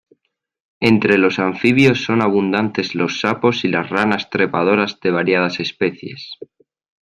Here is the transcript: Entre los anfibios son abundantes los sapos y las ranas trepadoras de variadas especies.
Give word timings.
Entre 0.79 1.19
los 1.19 1.37
anfibios 1.37 2.03
son 2.05 2.23
abundantes 2.23 2.95
los 2.95 3.19
sapos 3.19 3.63
y 3.65 3.67
las 3.67 3.87
ranas 3.91 4.31
trepadoras 4.31 4.99
de 4.99 5.11
variadas 5.11 5.59
especies. 5.59 6.39